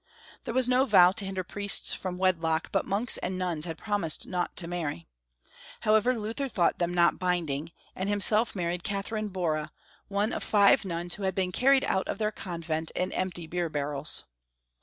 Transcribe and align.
There 0.45 0.53
was 0.55 0.67
no 0.67 0.87
vow 0.87 1.11
to 1.11 1.25
hinder 1.25 1.43
priests 1.43 1.93
from 1.93 2.17
wedlock, 2.17 2.71
but 2.71 2.87
monks 2.87 3.17
and 3.17 3.37
nuns 3.37 3.65
had 3.65 3.77
promised 3.77 4.25
not 4.25 4.55
to 4.57 4.67
marry. 4.67 5.05
However, 5.81 6.15
Luther 6.17 6.47
thought 6.49 6.79
them 6.79 6.91
not 6.91 7.19
binding, 7.19 7.71
and 7.95 8.09
himself 8.09 8.55
married 8.55 8.83
Katherine 8.83 9.27
Bora, 9.27 9.71
one 10.07 10.33
of 10.33 10.41
five 10.43 10.85
nuns 10.85 11.13
who 11.13 11.21
had 11.25 11.35
been 11.35 11.51
carried 11.51 11.83
out 11.83 12.07
of 12.07 12.17
their 12.17 12.31
convent 12.31 12.89
in 12.95 13.11
empty 13.11 13.45
beer 13.45 13.69
barrels. 13.69 14.25